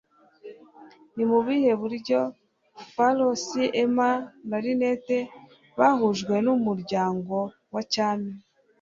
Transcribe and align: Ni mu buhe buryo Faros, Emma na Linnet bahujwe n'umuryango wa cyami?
Ni 1.15 1.23
mu 1.29 1.37
buhe 1.45 1.71
buryo 1.81 2.19
Faros, 2.93 3.43
Emma 3.83 4.11
na 4.49 4.57
Linnet 4.63 5.07
bahujwe 5.77 6.35
n'umuryango 6.45 7.37
wa 7.73 7.81
cyami? 7.93 8.31